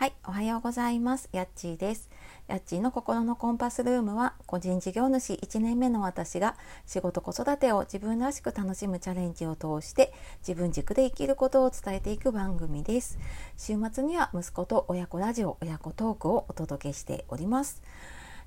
[0.00, 1.28] はい、おはようございます。
[1.30, 2.08] やっちーです。
[2.48, 13.18] やっちーの心のコンパスルームは、個人事業主1年目の私が仕事子育てを自分らしく楽しむチャレンジを通して、自分軸で生きることを伝えていく番組です。
[13.58, 17.82] 週末には息子と親子ラジオ、親子トークをお届けしております。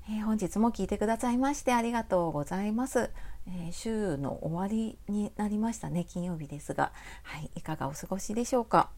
[0.08, 3.10] えー、本日も聞いてくださいましてありがとうございます、
[3.46, 6.92] えー、週の終わりになりましたね金曜日ですが
[7.22, 8.90] はいいかがお過ごしでしょうか？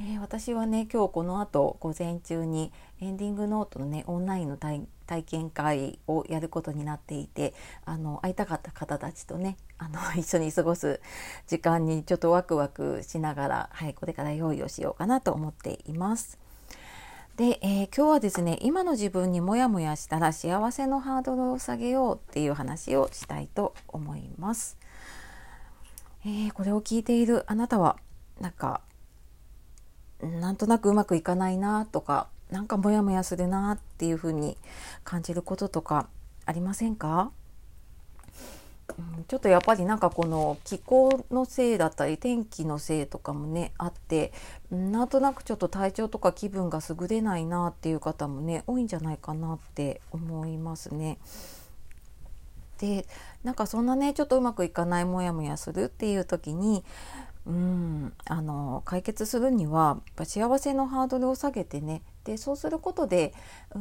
[0.00, 4.88] えー、私はね今日この後午前中にエンディングノートのねオンラインの体
[5.22, 7.54] 験会をやることになっていて
[7.84, 11.00] あの会いたかった方たちとねあの 一緒に過ごす
[11.46, 16.38] 時間にちょっとワクワクしながら、はい、これから用意をしようかなと思っています。
[17.36, 24.76] で、えー、今日はですね今の自分にモヤモヤしたら幸せのハードルを下げようっていう話をしたいと思います。
[26.24, 27.96] えー、これを聞いているあなたは
[28.40, 28.80] なんか
[30.24, 34.56] なんとなくうまくいかないなとかなんかモヤモヤするなっていうふうに
[35.02, 36.08] 感じることとか
[36.46, 37.30] ありませんか、
[38.98, 44.32] うん、ちょっとやっぱりなんかこの気候のせいだったり天気のせいとかもねあって
[44.70, 51.18] なんとなくちょっと体調とか気分が優れないなっていう方もね多いんじゃないかなって思いますね。
[52.78, 53.06] で
[53.42, 56.84] なんかそんなねちょっとうまくいかないモヤモヤするっていう時に
[57.46, 63.34] うんあの解決するには幸せのハードルを下げてねでそうすることで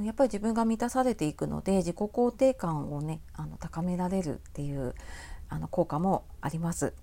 [0.03, 4.95] やっぱり自分が満たされていくので自己肯定感をねあの高められるっていう
[5.47, 6.94] あの効果もあります。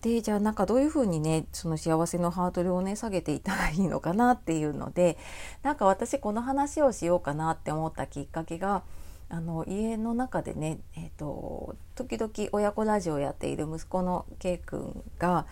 [0.00, 5.16] でじゃあなんかどういうふうにねその幸せのハードルをね下げていったらいいのかなっていうので
[5.62, 8.82] なんか私この話をしようかなって思ったきっかけが
[9.32, 15.46] あの家の中でね、えーと、時々親子ラジオをやっている息子の K 君が、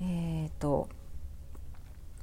[0.00, 0.88] えーと、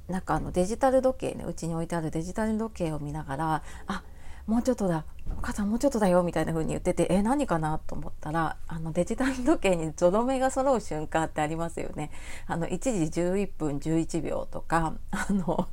[0.08, 4.02] なんかあのデジタル時計ねうちに置いてあるデジタル時計を見ながらあ
[4.46, 5.06] もうちょっとだ
[5.38, 12.10] お母さんもうちょっとだよみたいな風に言っててえ何かなと思ったらあのデジタル時計にゾロ目が揃う瞬間ってありますよね。
[12.46, 12.78] あの1
[13.10, 15.68] 時11分11秒とかあの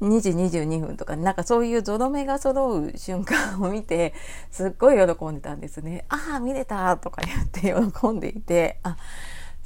[0.00, 4.14] 2時22分とか、なんかそういうゾロ目が揃う瞬間を見て
[4.50, 6.04] すっごい喜んでたんですね。
[6.08, 8.96] ああ見れたとか言って喜んでいてあ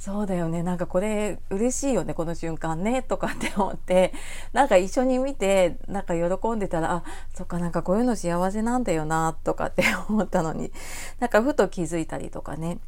[0.01, 4.13] そうだよねなんかこれ嬉しいよねこの瞬間ねとかって思って
[4.51, 7.03] なんか一緒に見てなんか喜んでたらあ
[7.35, 10.71] そっかなんかこういうの幸せなんだよなとかって思ったのに
[11.19, 12.79] なんかふと気づいたりとかね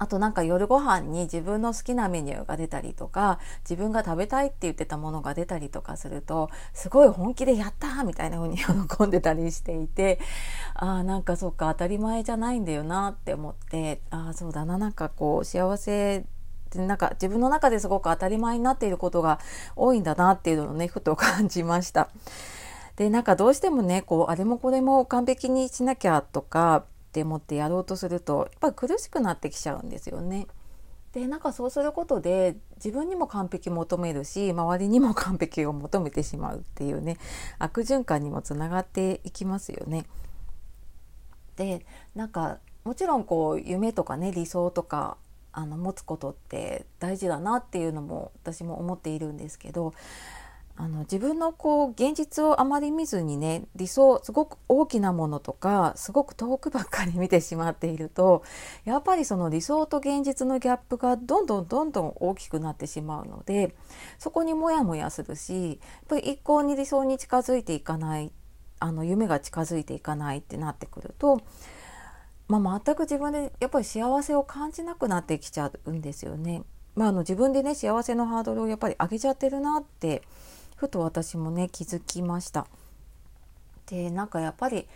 [0.00, 3.38] あとなんか夜ご飯に自分の好きなメニューが出たりとか
[3.68, 10.18] 自分が食べたいって言ってたものが出たりとかするとすごい本気でやったみたいな風に喜んでたりしていて
[10.74, 16.22] あなんかそっか当たり前じゃないんだよなって思ってああそうだななんかこう幸せっ
[16.70, 19.38] てなんか自分の中ですごく当たり前になっていることが
[19.76, 22.08] 多いんだなっていうのをねふと感じました。
[22.96, 30.46] でなんかどうしてもねこうあれもこれも完璧にしなきゃとかって思ってやろうとするとやっぱり苦しくなってきちゃうんですよね。
[31.12, 37.16] でなんかそうすることで自分にも完璧求めるし周りにも完璧を求めてしまうっていうね
[37.58, 40.06] 悪循環にもつながっていきますよね。
[41.56, 41.84] で
[42.14, 45.16] なんかもちろんこう夢とかね理想とか
[45.52, 49.94] あの持つことって大事だなっていうのも私も思っているんですけど
[50.80, 58.44] あの自分のこう現実をあまり見ずにね理想すごく大きなものとかすごく遠くばっかり見てしまっていると
[58.86, 63.76] やっぱりその理想と現実のギャップがどんどんどんどん大きくなってしまうので
[64.18, 68.32] そこにモヤモヤするしやっぱり一向に理想に近づいていかない
[68.78, 71.42] あの夢が近づいていかないってなってくると、
[72.48, 76.62] まあ、全く自分でやっぱり幸せを感じなくなってきちゃうんですよね。
[76.94, 80.22] まあ、あの自分でね幸せのハードルをやっぱり上げちゃってるなって
[80.80, 82.66] ふと私もね気づきました。
[83.84, 84.86] でなんかやっぱり、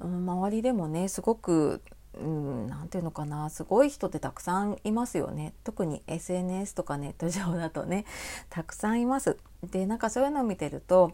[0.00, 1.80] うん、周りでもねすごく
[2.14, 8.04] 何、うん、て言うのかなすごい人ってたくさんいますよね特に SNS とかネット上だとね
[8.50, 9.36] たくさんいます。
[9.70, 11.12] でなんかそういうのを見てると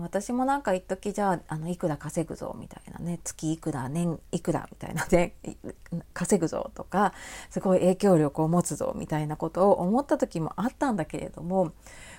[0.00, 5.34] 私もなんか一時じゃああのいくら稼ぐぞみたいなね月いくら年いくらみたいなね
[6.14, 7.12] 稼ぐぞとか
[7.50, 11.72] すごい影響力を持つぞみたいなことを思った時もあったんだけれども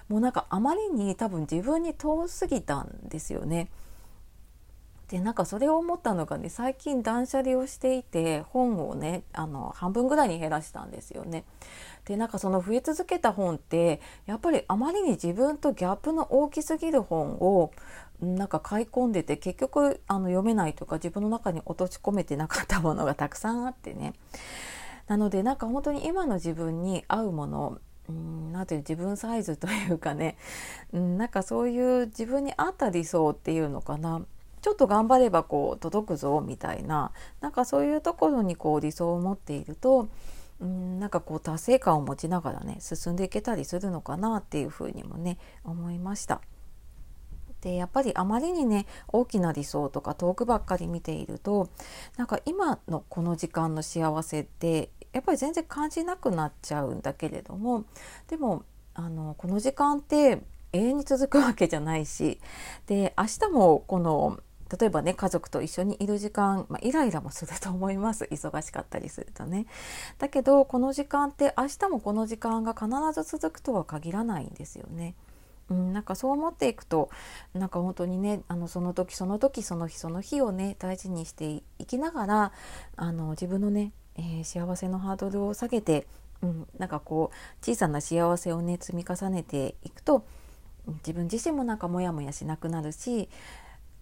[0.10, 3.70] もうなんかあまりに多分自分に遠すぎたんですよね。
[5.12, 11.44] でなんかそれを思ったのがね最近断捨離をしていて本をねあの半分ぐらいに減らしたんですよね。
[12.06, 17.72] でなんかその増え続けた本ってやっぱりあまりに自分とギャップの大きすぎる本を
[18.22, 24.14] なんか買い込んでて結局あの読めないとか自分の中に落とし込めてなかったものがたくさんあってね
[25.08, 30.38] なのでなんか本当に今の自分に合うものうんなんていう自分サイズというかね、
[30.94, 34.22] うん、なんかそういう自分に合った理想っていうのかな
[34.62, 40.08] ちょっと頑張ればこう届くぞみたいななんかそういうところにこう理想を持っていると
[40.60, 46.42] うんなんかこう達成感を持ちながらね進んでいけたりするのかなっていうふうにもね思いました。
[47.62, 51.70] でやっぱりあまりにね大きな理想とか遠くばっかり見ていると
[52.18, 57.86] なんか今のこの時間の幸せってやっぱり全然感じなくなっちゃうんだけれども
[58.28, 58.64] でも
[58.96, 60.42] あのこの時間って
[60.74, 62.40] 永遠に続くわけじゃないし
[62.88, 64.40] で明日もこの
[64.80, 69.66] 例えばね家族と一緒にいる時間、まあ、イライラもすると思います忙しかったりするとね
[70.18, 75.16] だけどこの時間って明日もこの時間が必ず続くとは限らないんですよね。
[75.70, 77.10] うん、なんかそう思っていくと
[77.54, 82.52] なんか本当にねあのその時その時その日その日をね大事にしていきながら
[82.98, 86.08] あの自分のね、えー、幸せのハードルを下げて、
[86.42, 90.26] うん、なんかこう小さな幸せをね積み重ねていくと
[90.88, 93.30] 自分自身もなんかモヤモヤしなくなるし、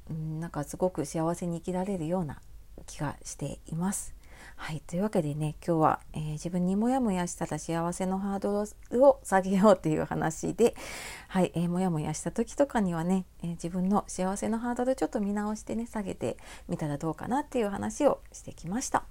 [0.09, 2.41] うん、なんかすごく幸せに生きられるような
[2.85, 4.13] 気がしています。
[4.55, 10.75] はい、というわけでね今日は、えー、自分にモヤモヤしたら幸せのハードルを下げようという話で、
[11.29, 19.03] はいえー、モヤモヤした時とかにはね、えー、自分の幸せのハードルちょっと見直してね下げてみたらどうかなっていう話をしてきました。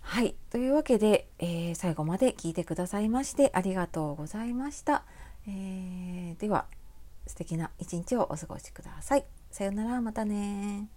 [0.00, 0.36] はい。
[0.50, 5.02] というわけで、え、最後まで聞いてくださいましてありがとうございました。
[5.48, 6.66] え、では、
[7.26, 9.24] 素敵な一日をお過ごしください。
[9.56, 10.90] さよなら、またね